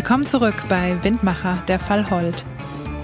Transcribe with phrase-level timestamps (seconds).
[0.00, 2.46] Willkommen zurück bei Windmacher, der Fall Holt.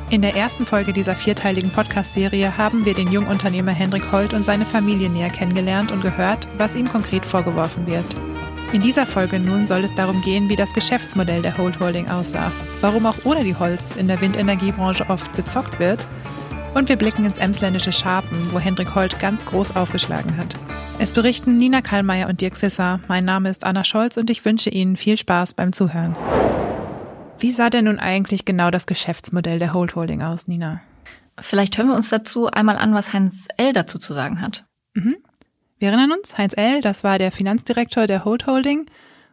[0.08, 4.64] In der ersten Folge dieser vierteiligen Podcast-Serie haben wir den Jungunternehmer Hendrik Holt und seine
[4.64, 8.06] Familie näher kennengelernt und gehört, was ihm konkret vorgeworfen wird.
[8.72, 12.50] In dieser Folge nun soll es darum gehen, wie das Geschäftsmodell der Holt Holding aussah,
[12.80, 16.02] warum auch ohne die Holz in der Windenergiebranche oft gezockt wird
[16.72, 20.56] und wir blicken ins emsländische Scharpen, wo Hendrik Holt ganz groß aufgeschlagen hat.
[20.98, 23.00] Es berichten Nina Kallmeier und Dirk Fisser.
[23.06, 26.16] Mein Name ist Anna Scholz und ich wünsche Ihnen viel Spaß beim Zuhören.
[27.38, 30.80] Wie sah denn nun eigentlich genau das Geschäftsmodell der Holt Holding aus, Nina?
[31.38, 33.74] Vielleicht hören wir uns dazu einmal an, was Heinz L.
[33.74, 34.64] dazu zu sagen hat.
[34.94, 35.16] Mhm.
[35.78, 38.86] Wir erinnern uns, Heinz L., das war der Finanzdirektor der Holt Holding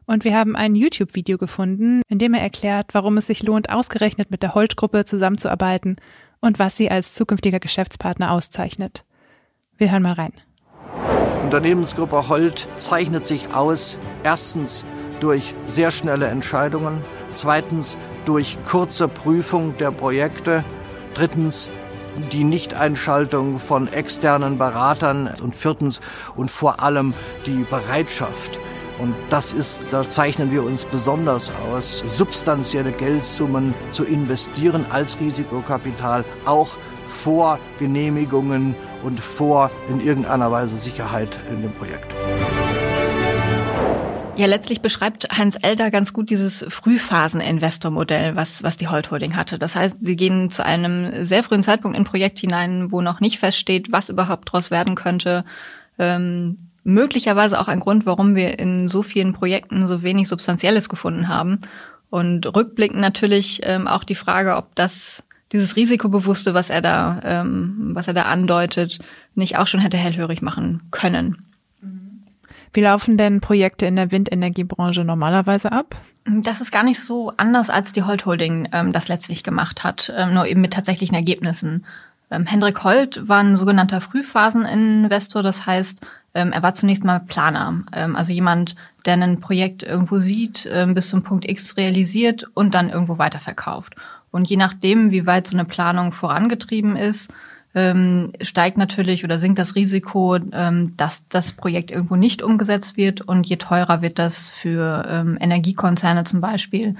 [0.06, 4.32] und wir haben ein YouTube-Video gefunden, in dem er erklärt, warum es sich lohnt, ausgerechnet
[4.32, 5.96] mit der Holt-Gruppe zusammenzuarbeiten
[6.42, 9.06] und was sie als zukünftiger Geschäftspartner auszeichnet.
[9.78, 10.34] Wir hören mal rein.
[11.42, 14.84] Unternehmensgruppe Holt zeichnet sich aus, erstens
[15.22, 17.02] durch sehr schnelle Entscheidungen,
[17.34, 20.64] zweitens durch kurze Prüfung der Projekte,
[21.14, 21.70] drittens
[22.32, 25.30] die Nichteinschaltung von externen Beratern.
[25.42, 26.02] Und viertens
[26.36, 27.14] und vor allem
[27.46, 28.60] die Bereitschaft,
[29.00, 36.24] und das ist, da zeichnen wir uns besonders aus, substanzielle Geldsummen zu investieren als Risikokapital,
[36.46, 42.14] auch vor Genehmigungen und vor in irgendeiner Weise Sicherheit in dem Projekt.
[44.36, 49.60] Ja, letztlich beschreibt Heinz Elder ganz gut dieses Frühphasen-Investor-Modell, was, was die Holt Holding hatte.
[49.60, 53.20] Das heißt, sie gehen zu einem sehr frühen Zeitpunkt in ein Projekt hinein, wo noch
[53.20, 55.46] nicht feststeht, was überhaupt daraus werden könnte.
[56.00, 61.28] Ähm, möglicherweise auch ein Grund, warum wir in so vielen Projekten so wenig Substanzielles gefunden
[61.28, 61.60] haben.
[62.10, 67.92] Und rückblickend natürlich ähm, auch die Frage, ob das dieses Risikobewusste, was er da, ähm,
[67.94, 68.98] was er da andeutet,
[69.36, 71.53] nicht auch schon hätte hellhörig machen können.
[72.74, 75.96] Wie laufen denn Projekte in der Windenergiebranche normalerweise ab?
[76.26, 80.12] Das ist gar nicht so anders, als die Holt Holding ähm, das letztlich gemacht hat,
[80.18, 81.86] ähm, nur eben mit tatsächlichen Ergebnissen.
[82.32, 87.84] Ähm, Hendrik Holt war ein sogenannter Frühphaseninvestor, das heißt, ähm, er war zunächst mal Planer,
[87.94, 88.76] ähm, also jemand,
[89.06, 93.96] der ein Projekt irgendwo sieht, ähm, bis zum Punkt X realisiert und dann irgendwo weiterverkauft.
[94.32, 97.32] Und je nachdem, wie weit so eine Planung vorangetrieben ist,
[97.76, 103.22] ähm, steigt natürlich oder sinkt das Risiko, ähm, dass das Projekt irgendwo nicht umgesetzt wird.
[103.22, 106.96] Und je teurer wird das für ähm, Energiekonzerne zum Beispiel,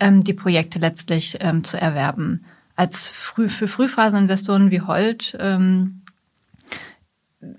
[0.00, 2.44] ähm, die Projekte letztlich ähm, zu erwerben.
[2.76, 6.02] Als früh, für Frühphaseninvestoren wie Holt ähm,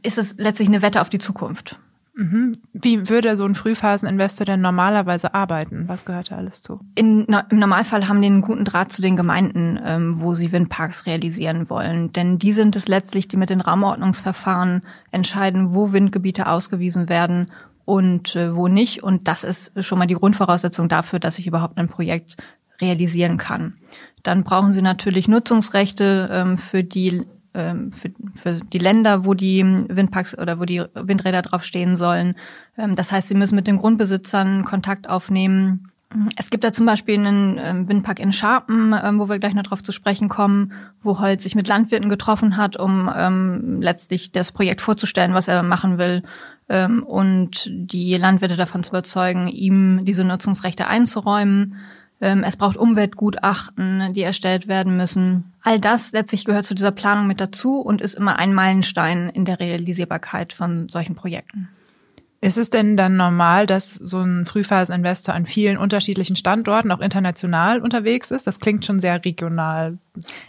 [0.01, 1.79] ist es letztlich eine Wette auf die Zukunft.
[2.15, 2.53] Mhm.
[2.71, 5.83] Wie würde so ein Frühphaseninvestor denn normalerweise arbeiten?
[5.87, 6.79] Was gehört da alles zu?
[6.95, 11.05] In, Im Normalfall haben die einen guten Draht zu den Gemeinden, ähm, wo sie Windparks
[11.05, 12.13] realisieren wollen.
[12.13, 14.81] Denn die sind es letztlich, die mit den Raumordnungsverfahren
[15.11, 17.47] entscheiden, wo Windgebiete ausgewiesen werden
[17.83, 19.03] und äh, wo nicht.
[19.03, 22.37] Und das ist schon mal die Grundvoraussetzung dafür, dass ich überhaupt ein Projekt
[22.79, 23.75] realisieren kann.
[24.23, 29.63] Dann brauchen sie natürlich Nutzungsrechte ähm, für die ähm, für, für die Länder, wo die
[29.63, 32.35] Windparks oder wo die Windräder draufstehen sollen.
[32.77, 35.89] Ähm, das heißt, sie müssen mit den Grundbesitzern Kontakt aufnehmen.
[36.37, 39.81] Es gibt da zum Beispiel einen ähm, Windpark in Scharpen, wo wir gleich noch drauf
[39.81, 44.81] zu sprechen kommen, wo Holz sich mit Landwirten getroffen hat, um ähm, letztlich das Projekt
[44.81, 46.23] vorzustellen, was er machen will
[46.67, 51.75] und die Landwirte davon zu überzeugen, ihm diese Nutzungsrechte einzuräumen.
[52.21, 55.53] Ähm, es braucht Umweltgutachten, die erstellt werden müssen.
[55.61, 59.45] All das letztlich gehört zu dieser Planung mit dazu und ist immer ein Meilenstein in
[59.45, 61.69] der Realisierbarkeit von solchen Projekten.
[62.45, 67.79] Ist es denn dann normal, dass so ein Frühphaseninvestor an vielen unterschiedlichen Standorten, auch international
[67.81, 68.45] unterwegs ist?
[68.45, 69.97] Das klingt schon sehr regional.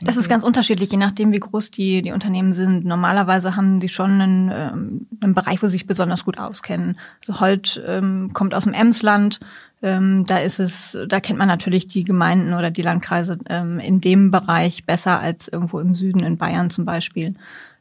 [0.03, 2.85] Das ist ganz unterschiedlich, je nachdem, wie groß die, die Unternehmen sind.
[2.85, 6.99] Normalerweise haben die schon einen, ähm, einen Bereich, wo sie sich besonders gut auskennen.
[7.21, 9.41] Also Holt ähm, kommt aus dem Emsland.
[9.83, 14.01] Ähm, da ist es, da kennt man natürlich die Gemeinden oder die Landkreise ähm, in
[14.01, 17.35] dem Bereich besser als irgendwo im Süden in Bayern zum Beispiel.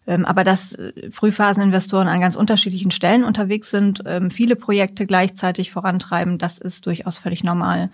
[0.08, 5.72] Ähm, aber dass äh, Frühphaseninvestoren an ganz unterschiedlichen Stellen unterwegs sind, ähm, viele Projekte gleichzeitig
[5.72, 7.90] vorantreiben, das ist durchaus völlig normal.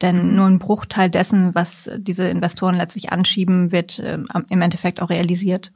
[0.00, 5.10] Denn nur ein Bruchteil dessen, was diese Investoren letztlich anschieben, wird ähm, im Endeffekt auch
[5.10, 5.72] realisiert.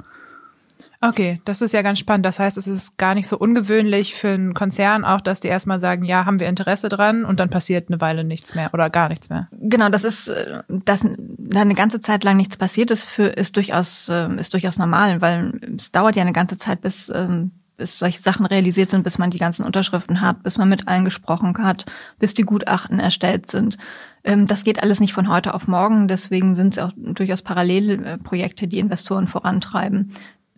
[1.05, 2.25] Okay, das ist ja ganz spannend.
[2.25, 5.81] Das heißt, es ist gar nicht so ungewöhnlich für einen Konzern auch, dass die erstmal
[5.81, 9.09] sagen, ja, haben wir Interesse dran und dann passiert eine Weile nichts mehr oder gar
[9.09, 9.49] nichts mehr.
[9.51, 11.05] Genau, das ist, äh, dass
[11.39, 15.21] da eine ganze Zeit lang nichts passiert ist, für, ist durchaus, äh, ist durchaus normal,
[15.21, 19.19] weil es dauert ja eine ganze Zeit, bis, ähm, bis solche Sachen realisiert sind, bis
[19.19, 21.85] man die ganzen Unterschriften hat, bis man mit allen gesprochen hat,
[22.21, 23.77] bis die Gutachten erstellt sind.
[24.23, 28.69] Ähm, das geht alles nicht von heute auf morgen, deswegen sind es auch durchaus Parallelprojekte,
[28.69, 30.13] die Investoren vorantreiben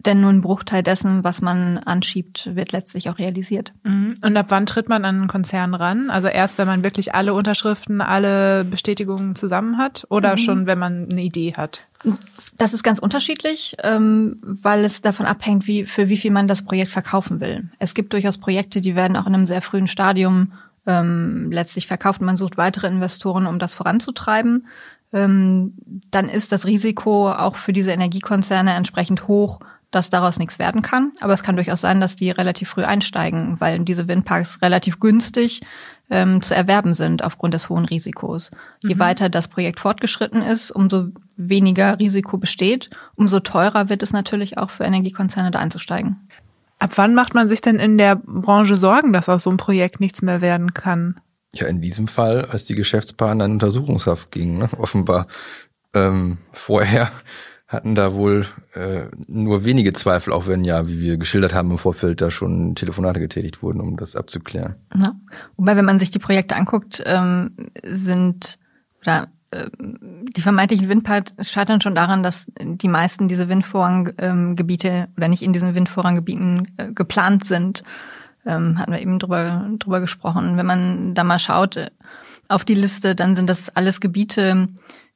[0.04, 3.72] Denn nur ein Bruchteil dessen, was man anschiebt, wird letztlich auch realisiert.
[3.84, 4.14] Mhm.
[4.22, 6.10] Und ab wann tritt man an einen Konzern ran?
[6.10, 10.38] Also erst, wenn man wirklich alle Unterschriften, alle Bestätigungen zusammen hat oder mhm.
[10.38, 11.82] schon, wenn man eine Idee hat?
[12.58, 16.62] Das ist ganz unterschiedlich, ähm, weil es davon abhängt, wie, für wie viel man das
[16.62, 17.70] Projekt verkaufen will.
[17.78, 20.52] Es gibt durchaus Projekte, die werden auch in einem sehr frühen Stadium
[20.86, 22.20] ähm, letztlich verkauft.
[22.20, 24.66] Man sucht weitere Investoren, um das voranzutreiben.
[25.14, 25.72] Ähm,
[26.10, 29.60] dann ist das Risiko auch für diese Energiekonzerne entsprechend hoch,
[29.94, 31.12] dass daraus nichts werden kann.
[31.20, 35.60] Aber es kann durchaus sein, dass die relativ früh einsteigen, weil diese Windparks relativ günstig
[36.10, 38.50] ähm, zu erwerben sind aufgrund des hohen Risikos.
[38.82, 38.98] Je mhm.
[38.98, 44.70] weiter das Projekt fortgeschritten ist, umso weniger Risiko besteht, umso teurer wird es natürlich auch
[44.70, 46.28] für Energiekonzerne da einzusteigen.
[46.78, 50.00] Ab wann macht man sich denn in der Branche Sorgen, dass aus so einem Projekt
[50.00, 51.20] nichts mehr werden kann?
[51.54, 54.68] Ja, in diesem Fall, als die Geschäftspartner in Untersuchungshaft gingen, ne?
[54.76, 55.26] offenbar.
[55.94, 57.12] Ähm, vorher
[57.74, 61.78] hatten da wohl äh, nur wenige Zweifel, auch wenn ja, wie wir geschildert haben im
[61.78, 64.76] Vorfeld, da schon Telefonate getätigt wurden, um das abzuklären.
[64.98, 65.14] Ja.
[65.56, 68.58] Wobei, wenn man sich die Projekte anguckt, ähm, sind
[69.02, 69.68] oder äh,
[70.36, 75.52] die vermeintlichen Windparks scheitern schon daran, dass die meisten diese Windvorranggebiete ähm, oder nicht in
[75.52, 77.84] diesen Windvorranggebieten äh, geplant sind.
[78.46, 80.56] Ähm, hatten wir eben drüber, drüber gesprochen.
[80.56, 81.90] Wenn man da mal schaut äh,
[82.48, 84.68] auf die Liste, dann sind das alles Gebiete,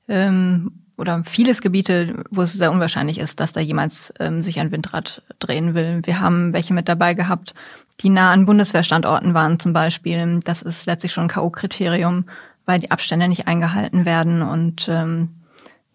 [0.07, 4.73] ähm, oder vieles Gebiete, wo es sehr unwahrscheinlich ist, dass da jemals ähm, sich ein
[4.73, 6.01] Windrad drehen will.
[6.05, 7.55] Wir haben welche mit dabei gehabt,
[8.01, 10.41] die nah an Bundeswehrstandorten waren zum Beispiel.
[10.45, 12.25] Das ist letztlich schon ein K.O.-Kriterium,
[12.67, 15.31] weil die Abstände nicht eingehalten werden und ähm,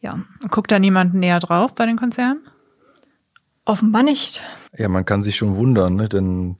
[0.02, 0.20] ja.
[0.50, 2.42] Guckt da niemand näher drauf bei den Konzernen?
[3.66, 4.42] Offenbar nicht.
[4.78, 6.10] Ja, man kann sich schon wundern, ne?
[6.10, 6.58] denn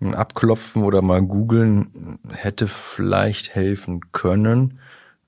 [0.00, 4.78] ein Abklopfen oder mal googeln hätte vielleicht helfen können,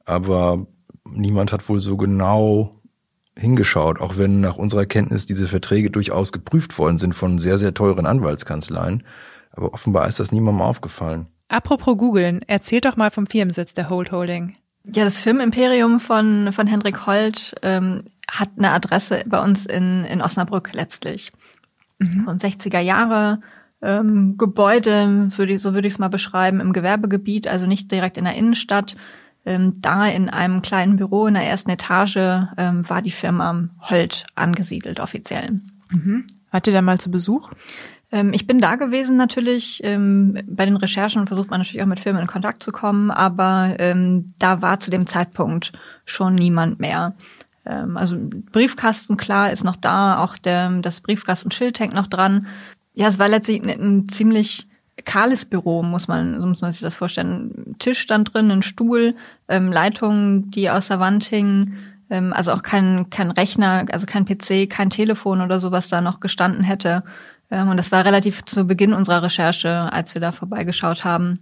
[0.04, 0.66] aber
[1.12, 2.80] niemand hat wohl so genau
[3.36, 7.74] hingeschaut, auch wenn nach unserer Kenntnis diese Verträge durchaus geprüft worden sind von sehr, sehr
[7.74, 9.04] teuren Anwaltskanzleien.
[9.52, 11.26] Aber offenbar ist das niemandem aufgefallen.
[11.48, 14.54] Apropos googeln, erzählt doch mal vom Firmensitz der Hold Holding.
[14.84, 20.20] Ja, das Firmenimperium von, von Hendrik Holt ähm, hat eine Adresse bei uns in, in
[20.20, 21.32] Osnabrück letztlich.
[21.98, 22.26] Mhm.
[22.26, 23.40] Und 60er Jahre
[23.80, 28.16] ähm, Gebäude, würde ich, so würde ich es mal beschreiben, im Gewerbegebiet, also nicht direkt
[28.16, 28.96] in der Innenstadt,
[29.44, 34.26] ähm, da in einem kleinen Büro in der ersten Etage ähm, war die Firma Holt
[34.34, 35.60] angesiedelt offiziell.
[35.90, 36.24] Mhm.
[36.50, 37.50] Wart ihr da mal zu Besuch?
[38.12, 39.80] Ähm, ich bin da gewesen natürlich.
[39.82, 43.76] Ähm, bei den Recherchen versucht man natürlich auch mit Firmen in Kontakt zu kommen, aber
[43.78, 45.72] ähm, da war zu dem Zeitpunkt
[46.04, 47.14] schon niemand mehr.
[47.64, 48.16] Ähm, also
[48.52, 52.46] Briefkasten, klar, ist noch da, auch der, das Briefkastenschild hängt noch dran.
[52.94, 54.68] Ja, es war letztlich ein, ein ziemlich
[55.04, 57.76] kahles Büro, muss man, so muss man sich das vorstellen.
[57.78, 59.14] Tisch stand drin, ein Stuhl,
[59.48, 61.78] ähm, Leitungen, die aus der Wand hingen,
[62.10, 66.00] ähm, also auch kein, kein Rechner, also kein PC, kein Telefon oder so, was da
[66.00, 67.02] noch gestanden hätte.
[67.50, 71.38] Ähm, und das war relativ zu Beginn unserer Recherche, als wir da vorbeigeschaut haben.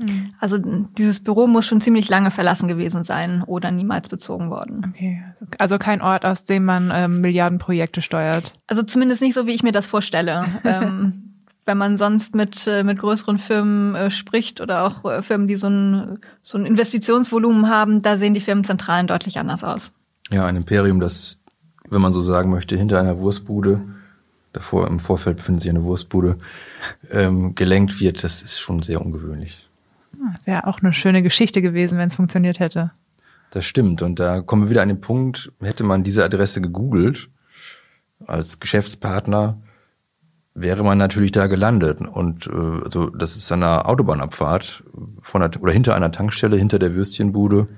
[0.00, 0.34] Mhm.
[0.38, 4.86] Also dieses Büro muss schon ziemlich lange verlassen gewesen sein oder niemals bezogen worden.
[4.90, 5.22] Okay,
[5.58, 8.54] also kein Ort, aus dem man ähm, Milliardenprojekte steuert.
[8.66, 10.44] Also zumindest nicht so, wie ich mir das vorstelle.
[10.64, 11.21] ähm,
[11.64, 15.54] wenn man sonst mit, äh, mit größeren Firmen äh, spricht oder auch äh, Firmen, die
[15.54, 19.92] so ein, so ein Investitionsvolumen haben, da sehen die Firmenzentralen deutlich anders aus.
[20.30, 21.38] Ja, ein Imperium, das,
[21.88, 23.80] wenn man so sagen möchte, hinter einer Wurstbude,
[24.52, 26.38] davor im Vorfeld befindet sich eine Wurstbude,
[27.10, 29.68] ähm, gelenkt wird, das ist schon sehr ungewöhnlich.
[30.44, 32.92] Wäre auch eine schöne Geschichte gewesen, wenn es funktioniert hätte.
[33.50, 34.02] Das stimmt.
[34.02, 37.28] Und da kommen wir wieder an den Punkt, hätte man diese Adresse gegoogelt
[38.26, 39.58] als Geschäftspartner,
[40.54, 42.00] wäre man natürlich da gelandet.
[42.00, 44.84] Und äh, also das ist eine Autobahnabfahrt
[45.22, 47.68] von der, oder hinter einer Tankstelle, hinter der Würstchenbude,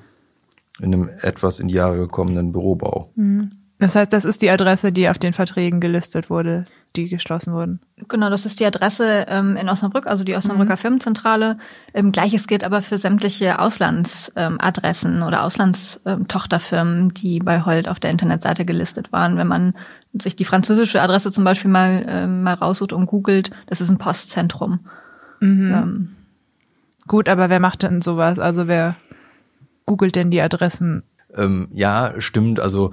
[0.81, 3.11] in einem etwas in die Jahre gekommenen Bürobau.
[3.14, 3.52] Mhm.
[3.78, 6.64] Das heißt, das ist die Adresse, die auf den Verträgen gelistet wurde,
[6.95, 7.81] die geschlossen wurden.
[8.09, 10.78] Genau, das ist die Adresse ähm, in Osnabrück, also die Osnabrücker mhm.
[10.78, 11.59] Firmenzentrale.
[11.93, 17.99] Ähm, Gleiches gilt aber für sämtliche Auslandsadressen ähm, oder Auslandstochterfirmen, ähm, die bei Holt auf
[17.99, 19.37] der Internetseite gelistet waren.
[19.37, 19.75] Wenn man
[20.21, 23.99] sich die französische Adresse zum Beispiel mal, ähm, mal raussucht und googelt, das ist ein
[23.99, 24.80] Postzentrum.
[25.40, 25.73] Mhm.
[25.73, 26.16] Ähm.
[27.06, 28.38] Gut, aber wer macht denn sowas?
[28.38, 28.97] Also wer
[29.87, 31.02] googelt denn die Adressen?
[31.35, 32.61] Ähm, ja, stimmt.
[32.61, 32.92] Also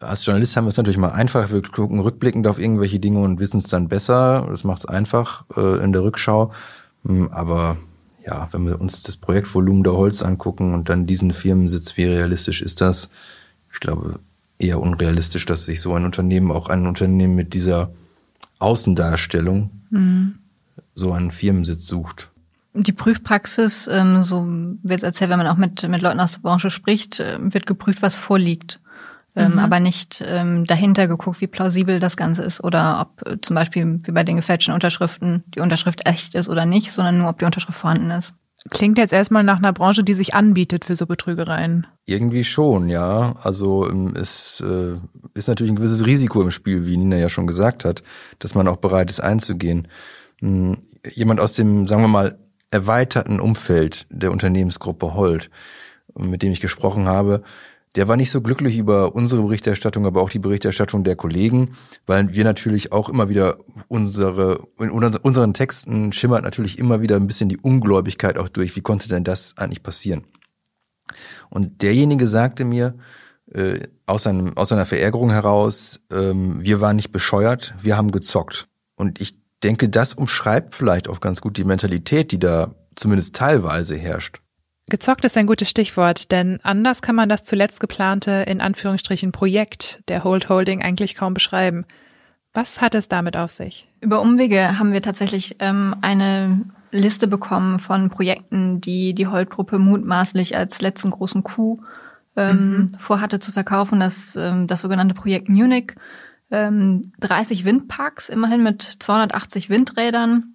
[0.00, 1.50] als Journalist haben wir es natürlich mal einfach.
[1.50, 4.46] Wir gucken rückblickend auf irgendwelche Dinge und wissen es dann besser.
[4.48, 6.52] Das macht es einfach äh, in der Rückschau.
[7.04, 7.76] Hm, aber
[8.24, 12.62] ja, wenn wir uns das Projektvolumen der Holz angucken und dann diesen Firmensitz, wie realistisch
[12.62, 13.10] ist das?
[13.72, 14.20] Ich glaube,
[14.62, 17.92] eher unrealistisch, dass sich so ein Unternehmen, auch ein Unternehmen mit dieser
[18.58, 20.38] Außendarstellung, mhm.
[20.94, 22.30] so einen Firmensitz sucht.
[22.74, 24.46] Die Prüfpraxis, ähm, so
[24.82, 27.66] wird es erzählt, wenn man auch mit, mit Leuten aus der Branche spricht, äh, wird
[27.66, 28.80] geprüft, was vorliegt.
[29.34, 29.58] ähm, mhm.
[29.58, 34.00] aber nicht ähm, dahinter geguckt, wie plausibel das Ganze ist oder ob äh, zum Beispiel
[34.04, 37.46] wie bei den gefälschten Unterschriften die Unterschrift echt ist oder nicht, sondern nur, ob die
[37.46, 38.34] Unterschrift vorhanden ist.
[38.70, 41.86] Klingt jetzt erstmal nach einer Branche, die sich anbietet für so Betrügereien.
[42.06, 43.34] Irgendwie schon, ja.
[43.42, 44.94] Also ähm, es äh,
[45.34, 48.02] ist natürlich ein gewisses Risiko im Spiel, wie Nina ja schon gesagt hat,
[48.38, 49.88] dass man auch bereit ist einzugehen.
[50.40, 50.78] Hm,
[51.12, 52.38] jemand aus dem, sagen wir mal,
[52.70, 55.50] erweiterten Umfeld der Unternehmensgruppe Holt,
[56.16, 57.42] mit dem ich gesprochen habe,
[57.94, 62.32] der war nicht so glücklich über unsere Berichterstattung, aber auch die Berichterstattung der Kollegen, weil
[62.32, 63.58] wir natürlich auch immer wieder
[63.88, 68.76] unsere, in unseren Texten schimmert natürlich immer wieder ein bisschen die Ungläubigkeit auch durch.
[68.76, 70.24] Wie konnte denn das eigentlich passieren?
[71.50, 72.94] Und derjenige sagte mir,
[73.52, 78.68] äh, aus, einem, aus einer Verärgerung heraus, ähm, wir waren nicht bescheuert, wir haben gezockt.
[78.94, 83.96] Und ich denke, das umschreibt vielleicht auch ganz gut die Mentalität, die da zumindest teilweise
[83.96, 84.40] herrscht.
[84.88, 90.02] Gezockt ist ein gutes Stichwort, denn anders kann man das zuletzt geplante, in Anführungsstrichen, Projekt
[90.08, 91.86] der Hold Holding eigentlich kaum beschreiben.
[92.52, 93.88] Was hat es damit auf sich?
[94.00, 96.60] Über Umwege haben wir tatsächlich ähm, eine
[96.90, 101.82] Liste bekommen von Projekten, die die Holt-Gruppe mutmaßlich als letzten großen Coup
[102.36, 102.90] ähm, mhm.
[102.98, 104.00] vorhatte zu verkaufen.
[104.00, 105.94] Das, ähm, das sogenannte Projekt Munich.
[106.50, 110.51] Ähm, 30 Windparks, immerhin mit 280 Windrädern,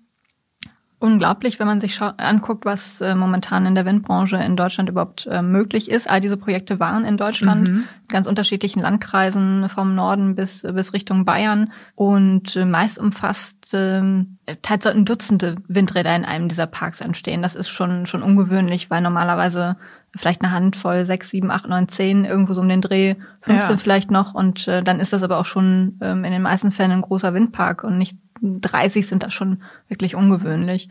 [1.00, 5.42] unglaublich, wenn man sich anguckt, was äh, momentan in der Windbranche in Deutschland überhaupt äh,
[5.42, 6.10] möglich ist.
[6.10, 7.84] All diese Projekte waren in Deutschland, mhm.
[8.08, 14.02] ganz unterschiedlichen Landkreisen vom Norden bis, bis Richtung Bayern und äh, meist umfasst äh,
[14.62, 17.42] teils sollten Dutzende Windräder in einem dieser Parks entstehen.
[17.42, 19.78] Das ist schon, schon ungewöhnlich, weil normalerweise
[20.18, 23.78] vielleicht eine Handvoll, sechs, sieben, acht, neun, zehn, irgendwo so um den Dreh, 15 ja.
[23.78, 26.92] vielleicht noch und äh, dann ist das aber auch schon ähm, in den meisten Fällen
[26.92, 30.90] ein großer Windpark und nicht 30 sind da schon wirklich ungewöhnlich.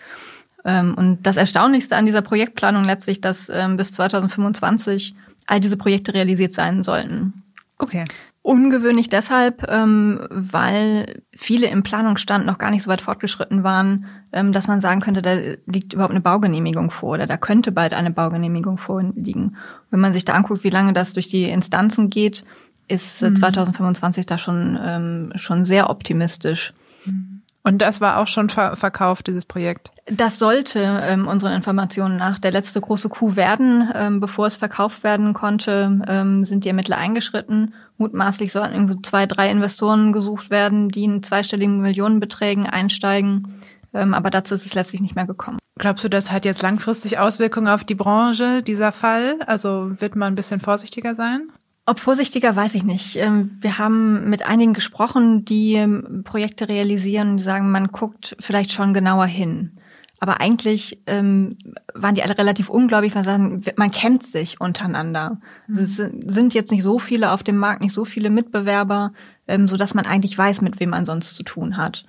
[0.64, 5.14] Ähm, und das Erstaunlichste an dieser Projektplanung letztlich, dass ähm, bis 2025
[5.46, 7.44] all diese Projekte realisiert sein sollten.
[7.78, 8.04] Okay.
[8.46, 14.68] Ungewöhnlich deshalb, ähm, weil viele im Planungsstand noch gar nicht so weit fortgeschritten waren, dass
[14.68, 15.34] man sagen könnte, da
[15.66, 19.56] liegt überhaupt eine Baugenehmigung vor oder da könnte bald eine Baugenehmigung vorliegen.
[19.90, 22.44] Wenn man sich da anguckt, wie lange das durch die Instanzen geht,
[22.86, 23.34] ist mhm.
[23.34, 26.72] 2025 da schon, schon sehr optimistisch.
[27.04, 27.35] Mhm.
[27.66, 29.90] Und das war auch schon ver verkauft, dieses Projekt?
[30.06, 33.90] Das sollte ähm, unseren Informationen nach der letzte große Coup werden.
[33.92, 37.74] Ähm, bevor es verkauft werden konnte, ähm, sind die Ermittler eingeschritten.
[37.98, 43.60] Mutmaßlich sollten irgendwie zwei, drei Investoren gesucht werden, die in zweistelligen Millionenbeträgen einsteigen.
[43.92, 45.58] Ähm, aber dazu ist es letztlich nicht mehr gekommen.
[45.76, 49.40] Glaubst du, das hat jetzt langfristig Auswirkungen auf die Branche, dieser Fall?
[49.44, 51.50] Also wird man ein bisschen vorsichtiger sein?
[51.88, 53.14] Ob vorsichtiger, weiß ich nicht.
[53.14, 58.72] Ähm, wir haben mit einigen gesprochen, die ähm, Projekte realisieren, die sagen, man guckt vielleicht
[58.72, 59.78] schon genauer hin.
[60.18, 61.56] Aber eigentlich ähm,
[61.94, 65.38] waren die alle relativ ungläubig, man sagen, man kennt sich untereinander.
[65.68, 65.78] Mhm.
[65.78, 69.12] Es sind jetzt nicht so viele auf dem Markt, nicht so viele Mitbewerber,
[69.46, 72.04] ähm, so dass man eigentlich weiß, mit wem man sonst zu tun hat.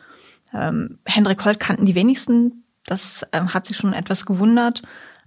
[0.53, 4.81] Ähm, Hendrik Holt kannten die wenigsten, das ähm, hat sich schon etwas gewundert.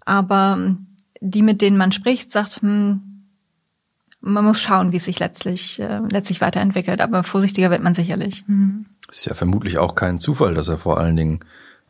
[0.04, 0.74] Aber
[1.20, 3.09] die, mit denen man spricht, sagt, hm,
[4.20, 8.44] man muss schauen, wie es sich letztlich, äh, letztlich weiterentwickelt, aber vorsichtiger wird man sicherlich.
[8.46, 8.86] Mhm.
[9.10, 11.40] Ist ja vermutlich auch kein Zufall, dass er vor allen Dingen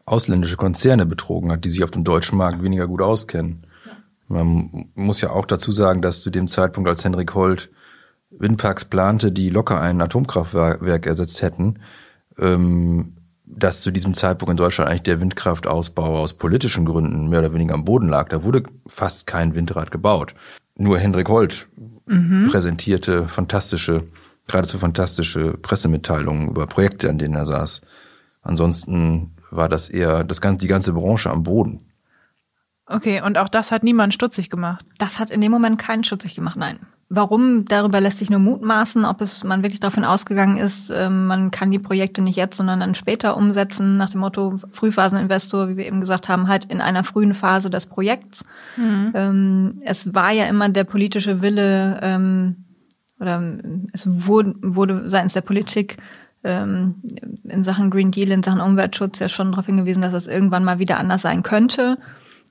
[0.06, 3.66] ausländische Konzerne betrogen hat, die sich auf dem deutschen Markt weniger gut auskennen.
[3.84, 3.92] Ja.
[4.42, 7.70] Man muss ja auch dazu sagen, dass zu dem Zeitpunkt, als Henrik Holt
[8.30, 11.80] Windparks plante, die locker ein Atomkraftwerk ersetzt hätten,
[12.38, 17.52] ähm, dass zu diesem Zeitpunkt in Deutschland eigentlich der Windkraftausbau aus politischen Gründen mehr oder
[17.52, 18.28] weniger am Boden lag.
[18.28, 20.34] Da wurde fast kein Windrad gebaut.
[20.80, 21.68] Nur Hendrik Holt
[22.06, 22.48] mhm.
[22.50, 24.08] präsentierte fantastische,
[24.46, 27.82] geradezu fantastische Pressemitteilungen über Projekte, an denen er saß.
[28.40, 31.82] Ansonsten war das eher das ganze, die ganze Branche am Boden.
[32.86, 34.86] Okay, und auch das hat niemand stutzig gemacht.
[34.96, 36.80] Das hat in dem Moment keinen stutzig gemacht, nein.
[37.12, 41.50] Warum, darüber lässt sich nur mutmaßen, ob es man wirklich davon ausgegangen ist, äh, man
[41.50, 45.86] kann die Projekte nicht jetzt, sondern dann später umsetzen, nach dem Motto Frühphaseninvestor, wie wir
[45.86, 48.44] eben gesagt haben, halt in einer frühen Phase des Projekts.
[48.76, 49.10] Mhm.
[49.14, 52.64] Ähm, es war ja immer der politische Wille, ähm,
[53.18, 53.58] oder
[53.92, 55.96] es wurde, wurde seitens der Politik
[56.44, 57.02] ähm,
[57.42, 60.78] in Sachen Green Deal, in Sachen Umweltschutz ja schon darauf hingewiesen, dass es irgendwann mal
[60.78, 61.98] wieder anders sein könnte.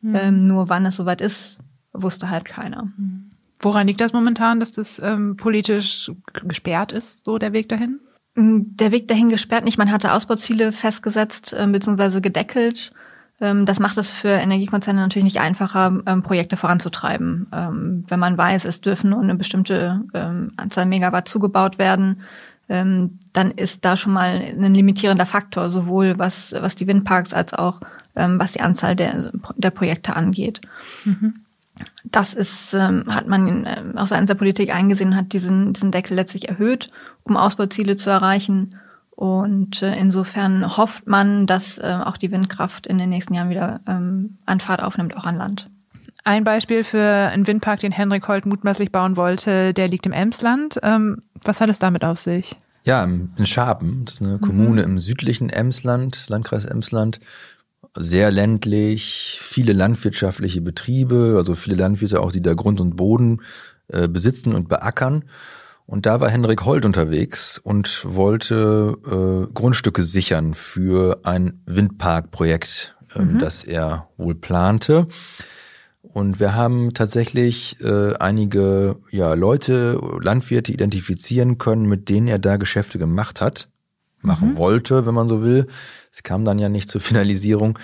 [0.02, 0.16] Mhm.
[0.16, 1.60] Ähm, nur wann es soweit ist,
[1.94, 2.90] wusste halt keiner.
[2.98, 3.19] Mhm.
[3.62, 6.12] Woran liegt das momentan, dass das ähm, politisch
[6.46, 8.00] gesperrt ist, so der Weg dahin?
[8.36, 9.78] Mm, der Weg dahin gesperrt nicht.
[9.78, 12.22] Man hatte Ausbauziele festgesetzt äh, bzw.
[12.22, 12.94] gedeckelt.
[13.42, 17.48] Ähm, das macht es für Energiekonzerne natürlich nicht einfacher, ähm, Projekte voranzutreiben.
[17.54, 22.22] Ähm, wenn man weiß, es dürfen nur eine bestimmte ähm, Anzahl Megawatt zugebaut werden,
[22.70, 27.54] ähm, dann ist da schon mal ein limitierender Faktor, sowohl was, was die Windparks als
[27.54, 27.82] auch
[28.16, 30.60] was die Anzahl der, der Projekte angeht.
[31.06, 31.36] Mhm.
[32.06, 36.16] Das ist, ähm, hat man äh, aus seitens der Politik eingesehen, hat diesen, diesen Deckel
[36.16, 36.90] letztlich erhöht,
[37.24, 38.76] um Ausbauziele zu erreichen.
[39.12, 43.82] Und äh, insofern hofft man, dass äh, auch die Windkraft in den nächsten Jahren wieder
[43.88, 45.70] ähm, an Fahrt aufnimmt, auch an Land.
[46.24, 50.80] Ein Beispiel für einen Windpark, den Henrik Holt mutmaßlich bauen wollte, der liegt im Emsland.
[50.84, 52.56] Ähm, was hat es damit auf sich?
[52.86, 54.42] Ja, in Schaben, das ist eine mhm.
[54.42, 57.20] Kommune im südlichen Emsland, Landkreis Emsland.
[57.96, 63.42] Sehr ländlich, viele landwirtschaftliche Betriebe, also viele Landwirte auch, die da Grund und Boden
[63.88, 65.24] äh, besitzen und beackern.
[65.86, 73.24] Und da war Henrik Holt unterwegs und wollte äh, Grundstücke sichern für ein Windparkprojekt, äh,
[73.24, 73.40] mhm.
[73.40, 75.08] das er wohl plante.
[76.02, 82.58] Und wir haben tatsächlich äh, einige ja, Leute, Landwirte identifizieren können, mit denen er da
[82.58, 83.68] Geschäfte gemacht hat,
[84.22, 84.58] machen mhm.
[84.58, 85.68] wollte, wenn man so will.
[86.12, 87.78] Es kam dann ja nicht zur Finalisierung.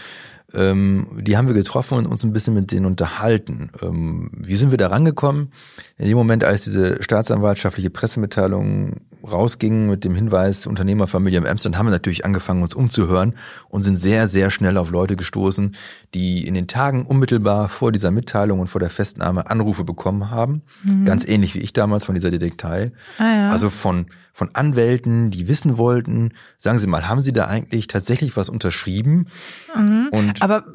[0.53, 3.71] Ähm, die haben wir getroffen und uns ein bisschen mit denen unterhalten.
[3.81, 5.51] Ähm, wie sind wir da rangekommen?
[5.97, 9.01] In dem Moment, als diese staatsanwaltschaftliche Pressemitteilung
[9.31, 13.35] rausging mit dem Hinweis Unternehmerfamilie im Amsterdam, haben wir natürlich angefangen, uns umzuhören
[13.69, 15.75] und sind sehr, sehr schnell auf Leute gestoßen,
[16.13, 20.61] die in den Tagen unmittelbar vor dieser Mitteilung und vor der Festnahme Anrufe bekommen haben.
[20.83, 21.05] Mhm.
[21.05, 22.91] Ganz ähnlich wie ich damals von dieser Detektei.
[23.17, 23.51] Ah, ja.
[23.51, 28.35] Also von von Anwälten, die wissen wollten, sagen Sie mal, haben Sie da eigentlich tatsächlich
[28.35, 29.27] was unterschrieben?
[29.73, 30.09] Mhm.
[30.11, 30.65] Und Aber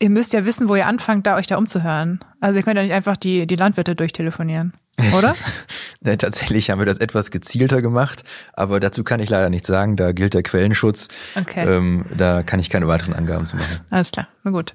[0.00, 2.20] ihr müsst ja wissen, wo ihr anfangt, da euch da umzuhören.
[2.40, 4.72] Also ihr könnt ja nicht einfach die, die Landwirte durchtelefonieren,
[5.16, 5.34] oder?
[6.00, 9.96] nee, tatsächlich haben wir das etwas gezielter gemacht, aber dazu kann ich leider nichts sagen,
[9.96, 11.08] da gilt der Quellenschutz.
[11.34, 11.66] Okay.
[11.66, 13.80] Ähm, da kann ich keine weiteren Angaben zu machen.
[13.90, 14.74] Alles klar, na gut.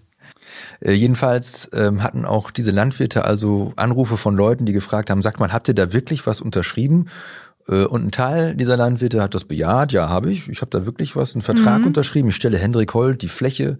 [0.82, 5.40] Äh, jedenfalls ähm, hatten auch diese Landwirte also Anrufe von Leuten, die gefragt haben, sagt
[5.40, 7.10] mal, habt ihr da wirklich was unterschrieben?
[7.70, 9.92] Äh, und ein Teil dieser Landwirte hat das bejaht.
[9.92, 10.50] Ja, habe ich.
[10.50, 11.88] Ich habe da wirklich was, einen Vertrag mhm.
[11.88, 12.30] unterschrieben.
[12.30, 13.78] Ich stelle Hendrik Holt die Fläche,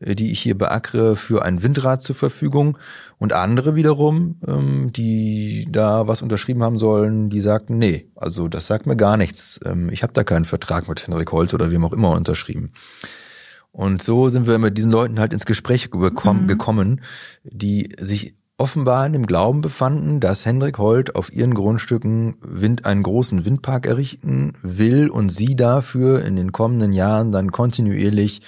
[0.00, 2.78] äh, die ich hier beackere, für ein Windrad zur Verfügung.
[3.18, 8.66] Und andere wiederum, ähm, die da was unterschrieben haben sollen, die sagten, nee, also das
[8.66, 9.60] sagt mir gar nichts.
[9.64, 12.72] Ähm, ich habe da keinen Vertrag mit Hendrik Holt oder wem auch immer unterschrieben.
[13.72, 16.48] Und so sind wir mit diesen Leuten halt ins Gespräch gekommen, mhm.
[16.48, 17.00] gekommen
[17.44, 23.02] die sich offenbar in dem Glauben befanden, dass Hendrik Holt auf ihren Grundstücken Wind, einen
[23.02, 28.42] großen Windpark errichten will und sie dafür in den kommenden Jahren dann kontinuierlich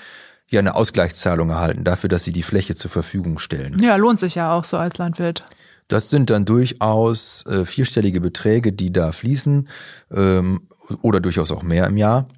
[0.49, 3.79] ja eine Ausgleichszahlung erhalten, dafür, dass sie die Fläche zur Verfügung stellen.
[3.81, 5.45] Ja, lohnt sich ja auch so als Landwirt.
[5.89, 9.69] Das sind dann durchaus äh, vierstellige Beträge, die da fließen
[10.13, 10.69] ähm,
[11.01, 12.29] oder durchaus auch mehr im Jahr,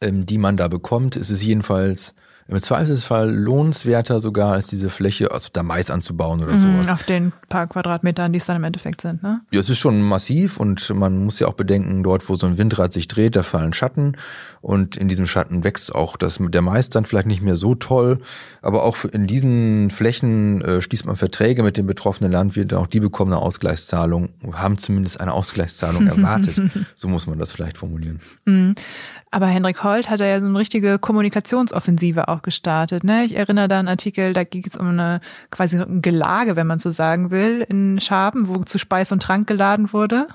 [0.00, 1.16] ähm, die man da bekommt.
[1.16, 2.14] Es ist jedenfalls
[2.50, 6.90] im Zweifelsfall lohnenswerter sogar als diese Fläche, also da Mais anzubauen oder mhm, sowas.
[6.90, 9.40] Auf den paar Quadratmetern, die es dann im Endeffekt sind, ne?
[9.52, 12.58] Ja, es ist schon massiv und man muss ja auch bedenken, dort, wo so ein
[12.58, 14.16] Windrad sich dreht, da fallen Schatten
[14.62, 18.18] und in diesem Schatten wächst auch das der Mais dann vielleicht nicht mehr so toll.
[18.60, 23.00] Aber auch in diesen Flächen äh, schließt man Verträge mit den betroffenen Landwirten, auch die
[23.00, 26.60] bekommen eine Ausgleichszahlung, haben zumindest eine Ausgleichszahlung erwartet.
[26.94, 28.20] so muss man das vielleicht formulieren.
[28.44, 28.74] Mhm.
[29.30, 33.04] Aber Hendrik Holt hat ja so eine richtige Kommunikationsoffensive auch gestartet.
[33.04, 33.24] Ne?
[33.24, 36.66] Ich erinnere da an einen Artikel, da ging es um eine quasi ein Gelage, wenn
[36.66, 40.26] man so sagen will, in Schaben, wo zu Speis und Trank geladen wurde.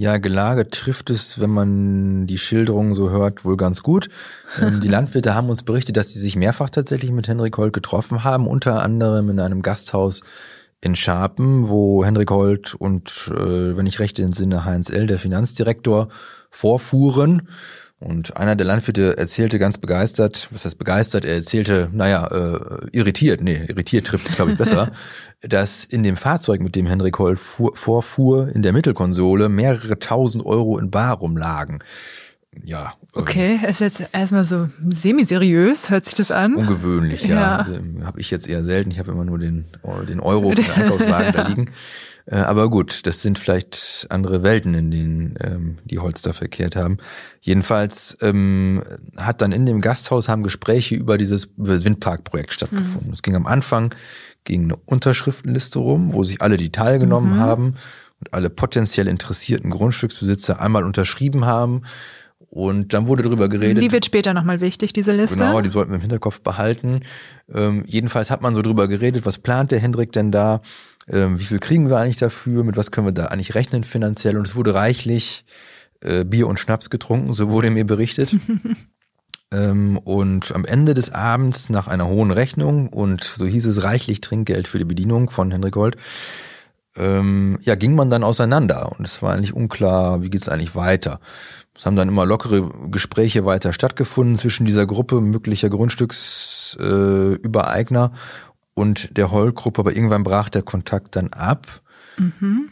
[0.00, 4.08] Ja, Gelage trifft es, wenn man die Schilderungen so hört, wohl ganz gut.
[4.60, 8.22] Ähm, die Landwirte haben uns berichtet, dass sie sich mehrfach tatsächlich mit Hendrik Holt getroffen
[8.22, 10.20] haben, unter anderem in einem Gasthaus
[10.80, 16.10] in Schapen, wo Hendrik Holt und, äh, wenn ich recht entsinne, Heinz L., der Finanzdirektor,
[16.50, 17.48] vorfuhren.
[18.00, 23.40] Und einer der Landwirte erzählte ganz begeistert, was heißt begeistert, er erzählte, naja, äh, irritiert,
[23.42, 24.92] nee, irritiert trifft es, glaube ich, besser,
[25.42, 30.78] dass in dem Fahrzeug, mit dem Henrik fuhr, vorfuhr, in der Mittelkonsole mehrere tausend Euro
[30.78, 31.80] in Bar rumlagen.
[32.64, 32.94] Ja.
[33.16, 36.54] Äh, okay, ist jetzt erstmal so semi-seriös, hört sich das an?
[36.54, 37.66] Ungewöhnlich, ja.
[37.66, 38.04] ja.
[38.04, 38.92] Habe ich jetzt eher selten.
[38.92, 39.66] Ich habe immer nur den,
[40.08, 41.70] den Euro für den Einkaufswagen da liegen.
[42.30, 46.98] Äh, aber gut, das sind vielleicht andere Welten, in denen ähm, die Holster verkehrt haben.
[47.40, 48.82] Jedenfalls ähm,
[49.16, 53.08] hat dann in dem Gasthaus haben Gespräche über dieses Windparkprojekt stattgefunden.
[53.08, 53.14] Mhm.
[53.14, 53.94] Es ging am Anfang
[54.44, 57.40] gegen eine Unterschriftenliste rum, wo sich alle, die teilgenommen mhm.
[57.40, 57.66] haben
[58.20, 61.82] und alle potenziell interessierten Grundstücksbesitzer einmal unterschrieben haben.
[62.50, 63.82] Und dann wurde darüber geredet.
[63.82, 65.36] Die wird später nochmal wichtig, diese Liste.
[65.36, 67.00] Genau, die sollten wir im Hinterkopf behalten.
[67.52, 70.62] Ähm, jedenfalls hat man so drüber geredet, was plant der Hendrik denn da?
[71.10, 74.36] Ähm, wie viel kriegen wir eigentlich dafür, mit was können wir da eigentlich rechnen finanziell.
[74.36, 75.44] Und es wurde reichlich
[76.00, 78.36] äh, Bier und Schnaps getrunken, so wurde mir berichtet.
[79.52, 84.20] ähm, und am Ende des Abends, nach einer hohen Rechnung und so hieß es reichlich
[84.20, 85.96] Trinkgeld für die Bedienung von Henrik Gold,
[86.96, 91.20] ähm, ja, ging man dann auseinander und es war eigentlich unklar, wie geht's eigentlich weiter.
[91.76, 98.16] Es haben dann immer lockere Gespräche weiter stattgefunden zwischen dieser Gruppe möglicher Grundstücksübereigner äh,
[98.78, 101.66] und der Holl-Gruppe, aber irgendwann brach der Kontakt dann ab.
[102.16, 102.70] Mhm.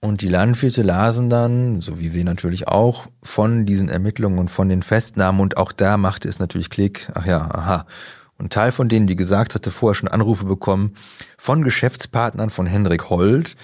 [0.00, 4.68] Und die Landwirte lasen dann, so wie wir natürlich auch, von diesen Ermittlungen und von
[4.68, 5.40] den Festnahmen.
[5.40, 7.10] Und auch da machte es natürlich Klick.
[7.14, 7.86] Ach ja, aha.
[8.36, 10.94] Und Teil von denen, wie gesagt, hatte vorher schon Anrufe bekommen
[11.38, 13.56] von Geschäftspartnern von Hendrik Holt,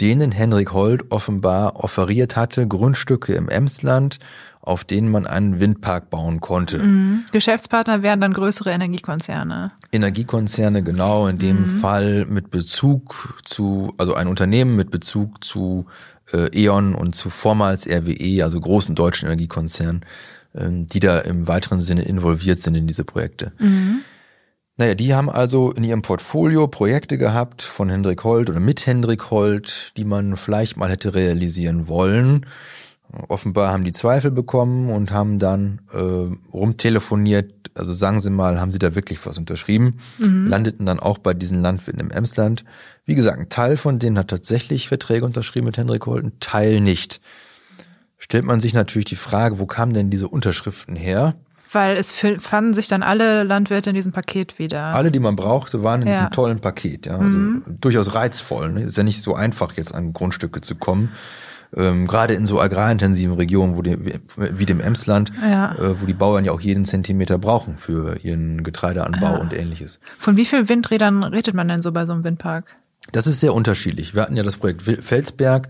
[0.00, 4.20] denen Hendrik Holt offenbar offeriert hatte, Grundstücke im Emsland,
[4.62, 6.78] auf denen man einen Windpark bauen konnte.
[6.78, 7.24] Mhm.
[7.32, 9.72] Geschäftspartner wären dann größere Energiekonzerne.
[9.90, 11.80] Energiekonzerne, genau, in dem mhm.
[11.80, 15.86] Fall mit Bezug zu, also ein Unternehmen mit Bezug zu
[16.32, 20.04] äh, E.ON und zu vormals RWE, also großen deutschen Energiekonzernen,
[20.52, 23.52] äh, die da im weiteren Sinne involviert sind in diese Projekte.
[23.58, 24.00] Mhm.
[24.76, 29.30] Naja, die haben also in ihrem Portfolio Projekte gehabt von Hendrik Holt oder mit Hendrik
[29.30, 32.46] Holt, die man vielleicht mal hätte realisieren wollen.
[33.28, 37.70] Offenbar haben die Zweifel bekommen und haben dann äh, rumtelefoniert.
[37.74, 39.98] Also sagen Sie mal, haben Sie da wirklich was unterschrieben?
[40.18, 40.46] Mhm.
[40.46, 42.64] Landeten dann auch bei diesen Landwirten im Emsland.
[43.04, 46.80] Wie gesagt, ein Teil von denen hat tatsächlich Verträge unterschrieben mit Hendrik Holt, ein Teil
[46.80, 47.20] nicht.
[48.18, 51.34] Stellt man sich natürlich die Frage, wo kamen denn diese Unterschriften her?
[51.72, 54.86] Weil es fanden sich dann alle Landwirte in diesem Paket wieder.
[54.86, 56.14] Alle, die man brauchte, waren in ja.
[56.14, 57.06] diesem tollen Paket.
[57.06, 57.18] Ja.
[57.18, 57.64] Also mhm.
[57.80, 58.72] durchaus reizvoll.
[58.72, 58.82] Ne?
[58.82, 61.10] Ist ja nicht so einfach, jetzt an Grundstücke zu kommen
[61.76, 63.96] ähm, gerade in so agrarintensiven Regionen, wo die,
[64.36, 65.74] wie dem Emsland, ja.
[65.76, 69.38] äh, wo die Bauern ja auch jeden Zentimeter brauchen für ihren Getreideanbau ja.
[69.38, 70.00] und ähnliches.
[70.18, 72.76] Von wie vielen Windrädern redet man denn so bei so einem Windpark?
[73.12, 74.14] Das ist sehr unterschiedlich.
[74.14, 75.68] Wir hatten ja das Projekt Felsberg,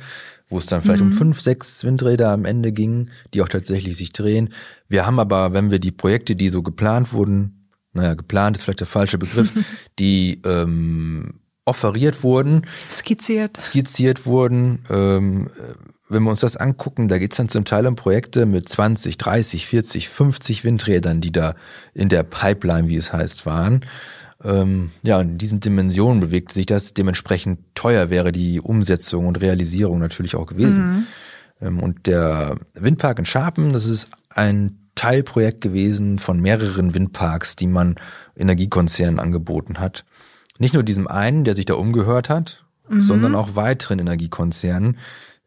[0.48, 1.10] wo es dann vielleicht mhm.
[1.10, 4.50] um fünf, sechs Windräder am Ende ging, die auch tatsächlich sich drehen.
[4.88, 8.80] Wir haben aber, wenn wir die Projekte, die so geplant wurden, naja, geplant ist vielleicht
[8.80, 9.52] der falsche Begriff,
[9.98, 12.66] die ähm, offeriert wurden.
[12.90, 13.56] Skizziert.
[13.58, 14.84] Skizziert wurden.
[14.90, 15.50] Ähm,
[16.08, 19.16] wenn wir uns das angucken, da geht es dann zum Teil um Projekte mit 20,
[19.16, 21.54] 30, 40, 50 Windrädern, die da
[21.94, 23.86] in der Pipeline, wie es heißt, waren.
[24.42, 26.94] Ähm, ja, in diesen Dimensionen bewegt sich das.
[26.94, 30.90] Dementsprechend teuer wäre die Umsetzung und Realisierung natürlich auch gewesen.
[30.90, 31.06] Mhm.
[31.60, 37.66] Ähm, und der Windpark in Scharpen, das ist ein Teilprojekt gewesen von mehreren Windparks, die
[37.66, 37.96] man
[38.36, 40.04] Energiekonzernen angeboten hat.
[40.60, 43.00] Nicht nur diesem einen, der sich da umgehört hat, mhm.
[43.00, 44.98] sondern auch weiteren Energiekonzernen,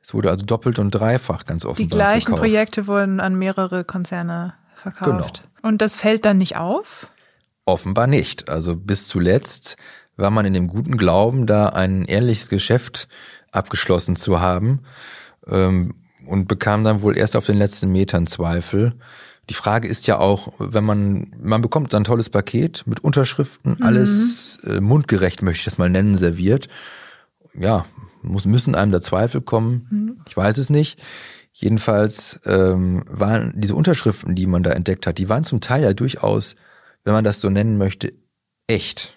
[0.02, 2.42] es wurde also doppelt und dreifach ganz offenbar Die gleichen verkauft.
[2.42, 5.44] Projekte wurden an mehrere Konzerne verkauft.
[5.44, 5.70] Genau.
[5.70, 7.08] Und das fällt dann nicht auf?
[7.66, 8.50] Offenbar nicht.
[8.50, 9.78] Also bis zuletzt
[10.18, 13.08] war man in dem guten Glauben, da ein ehrliches Geschäft
[13.52, 14.82] abgeschlossen zu haben
[15.48, 15.96] ähm,
[16.26, 18.96] und bekam dann wohl erst auf den letzten Metern Zweifel.
[19.50, 23.86] Die Frage ist ja auch, wenn man, man bekommt ein tolles Paket mit Unterschriften, mhm.
[23.86, 26.70] alles äh, mundgerecht, möchte ich das mal nennen, serviert.
[27.54, 27.86] Ja,
[28.22, 29.88] muss, müssen einem da Zweifel kommen?
[29.90, 30.18] Mhm.
[30.28, 31.02] Ich weiß es nicht.
[31.52, 35.94] Jedenfalls ähm, waren diese Unterschriften, die man da entdeckt hat, die waren zum Teil ja
[35.94, 36.56] durchaus,
[37.04, 38.14] wenn man das so nennen möchte,
[38.68, 39.16] echt.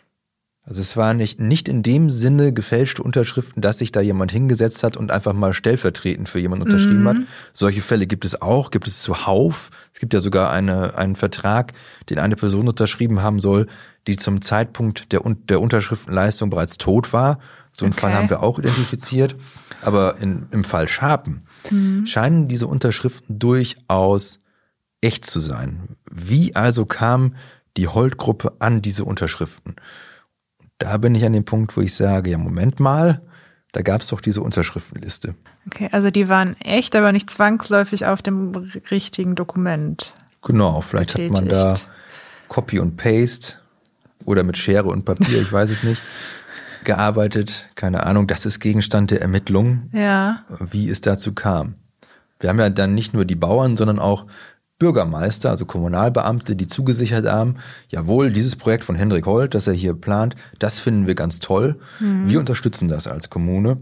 [0.66, 4.82] Also es waren nicht, nicht in dem Sinne gefälschte Unterschriften, dass sich da jemand hingesetzt
[4.82, 7.08] hat und einfach mal stellvertretend für jemanden unterschrieben mhm.
[7.08, 7.16] hat.
[7.52, 9.70] Solche Fälle gibt es auch, gibt es zuhauf.
[9.94, 11.72] Es gibt ja sogar eine, einen Vertrag,
[12.10, 13.68] den eine Person unterschrieben haben soll,
[14.08, 17.38] die zum Zeitpunkt der, der Unterschriftenleistung bereits tot war
[17.78, 18.00] so einen okay.
[18.00, 19.36] Fall haben wir auch identifiziert.
[19.82, 22.06] Aber in, im Fall Schapen mhm.
[22.06, 24.38] scheinen diese Unterschriften durchaus
[25.00, 25.96] echt zu sein.
[26.10, 27.34] Wie also kam
[27.76, 29.76] die Holt-Gruppe an diese Unterschriften?
[30.78, 33.22] Da bin ich an dem Punkt, wo ich sage, ja, Moment mal,
[33.72, 35.34] da gab es doch diese Unterschriftenliste.
[35.66, 38.52] Okay, also die waren echt, aber nicht zwangsläufig auf dem
[38.90, 40.14] richtigen Dokument.
[40.42, 41.36] Genau, vielleicht betätigt.
[41.36, 41.74] hat man da
[42.48, 43.56] Copy und Paste
[44.24, 46.02] oder mit Schere und Papier, ich weiß es nicht
[46.86, 47.68] gearbeitet.
[47.74, 50.44] Keine Ahnung, das ist Gegenstand der Ermittlung, ja.
[50.60, 51.74] wie es dazu kam.
[52.40, 54.26] Wir haben ja dann nicht nur die Bauern, sondern auch
[54.78, 57.56] Bürgermeister, also Kommunalbeamte, die zugesichert haben,
[57.88, 61.78] jawohl, dieses Projekt von Hendrik Holt, das er hier plant, das finden wir ganz toll.
[61.98, 62.28] Mhm.
[62.28, 63.78] Wir unterstützen das als Kommune.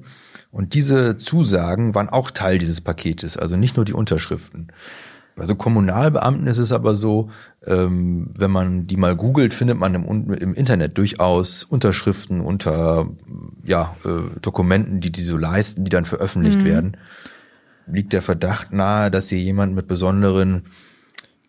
[0.52, 4.68] Und diese Zusagen waren auch Teil dieses Paketes, also nicht nur die Unterschriften.
[5.36, 7.28] Bei so Kommunalbeamten ist es aber so,
[7.66, 13.08] ähm, wenn man die mal googelt, findet man im, im Internet durchaus Unterschriften unter
[13.64, 16.64] ja, äh, Dokumenten, die die so leisten, die dann veröffentlicht mhm.
[16.64, 16.96] werden.
[17.88, 20.66] Liegt der Verdacht nahe, dass hier jemand mit besonderen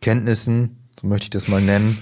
[0.01, 2.01] Kenntnissen, so möchte ich das mal nennen,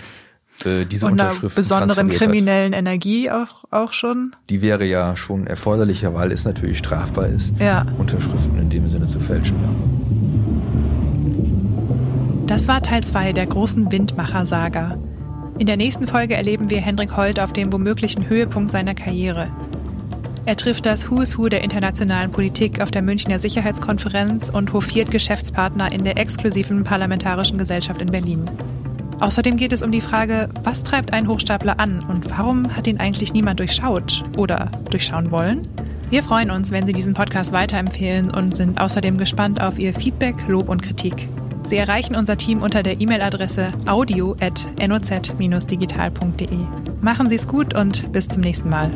[0.66, 2.80] äh, diese Und Unterschriften besonderen kriminellen hat.
[2.80, 4.36] Energie auch, auch schon?
[4.50, 7.86] Die wäre ja schon erforderlicher, weil es natürlich strafbar ist, ja.
[7.98, 9.58] Unterschriften in dem Sinne zu fälschen.
[9.62, 9.70] Ja.
[12.48, 14.98] Das war Teil 2 der großen Windmacher-Saga.
[15.60, 19.48] In der nächsten Folge erleben wir Hendrik Holt auf dem womöglichen Höhepunkt seiner Karriere.
[20.46, 25.90] Er trifft das Who's Who der internationalen Politik auf der Münchner Sicherheitskonferenz und hofiert Geschäftspartner
[25.92, 28.44] in der exklusiven Parlamentarischen Gesellschaft in Berlin.
[29.22, 33.00] Außerdem geht es um die Frage, was treibt einen Hochstapler an und warum hat ihn
[33.00, 35.66] eigentlich niemand durchschaut oder durchschauen wollen?
[36.10, 40.36] Wir freuen uns, wenn Sie diesen Podcast weiterempfehlen und sind außerdem gespannt auf Ihr Feedback,
[40.50, 41.30] Lob und Kritik.
[41.66, 46.58] Sie erreichen unser Team unter der E-Mail-Adresse audio.noz-digital.de.
[47.02, 48.92] Machen Sie es gut und bis zum nächsten Mal.